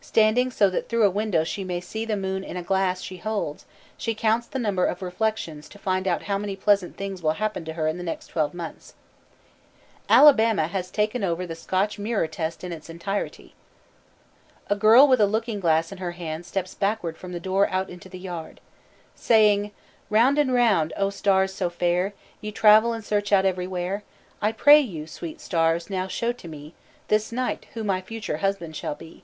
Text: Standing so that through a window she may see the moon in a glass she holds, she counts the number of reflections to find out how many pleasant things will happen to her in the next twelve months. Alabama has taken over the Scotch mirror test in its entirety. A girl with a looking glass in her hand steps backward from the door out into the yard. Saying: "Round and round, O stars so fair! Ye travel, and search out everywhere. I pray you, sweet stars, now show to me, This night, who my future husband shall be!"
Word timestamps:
Standing 0.00 0.50
so 0.50 0.68
that 0.68 0.88
through 0.88 1.04
a 1.04 1.10
window 1.10 1.44
she 1.44 1.62
may 1.62 1.80
see 1.80 2.04
the 2.04 2.16
moon 2.16 2.42
in 2.42 2.56
a 2.56 2.62
glass 2.64 3.00
she 3.02 3.18
holds, 3.18 3.66
she 3.96 4.16
counts 4.16 4.48
the 4.48 4.58
number 4.58 4.84
of 4.84 5.00
reflections 5.00 5.68
to 5.68 5.78
find 5.78 6.08
out 6.08 6.24
how 6.24 6.36
many 6.38 6.56
pleasant 6.56 6.96
things 6.96 7.22
will 7.22 7.34
happen 7.34 7.64
to 7.64 7.74
her 7.74 7.86
in 7.86 7.96
the 7.96 8.02
next 8.02 8.26
twelve 8.26 8.52
months. 8.52 8.94
Alabama 10.08 10.66
has 10.66 10.90
taken 10.90 11.22
over 11.22 11.46
the 11.46 11.54
Scotch 11.54 12.00
mirror 12.00 12.26
test 12.26 12.64
in 12.64 12.72
its 12.72 12.90
entirety. 12.90 13.54
A 14.68 14.74
girl 14.74 15.06
with 15.06 15.20
a 15.20 15.26
looking 15.28 15.60
glass 15.60 15.92
in 15.92 15.98
her 15.98 16.10
hand 16.18 16.44
steps 16.44 16.74
backward 16.74 17.16
from 17.16 17.30
the 17.30 17.38
door 17.38 17.68
out 17.68 17.88
into 17.88 18.08
the 18.08 18.18
yard. 18.18 18.60
Saying: 19.14 19.70
"Round 20.08 20.36
and 20.36 20.52
round, 20.52 20.92
O 20.96 21.10
stars 21.10 21.54
so 21.54 21.70
fair! 21.70 22.12
Ye 22.40 22.50
travel, 22.50 22.92
and 22.92 23.04
search 23.04 23.30
out 23.32 23.44
everywhere. 23.44 24.02
I 24.42 24.50
pray 24.50 24.80
you, 24.80 25.06
sweet 25.06 25.40
stars, 25.40 25.88
now 25.88 26.08
show 26.08 26.32
to 26.32 26.48
me, 26.48 26.74
This 27.06 27.30
night, 27.30 27.68
who 27.74 27.84
my 27.84 28.00
future 28.00 28.38
husband 28.38 28.74
shall 28.74 28.96
be!" 28.96 29.22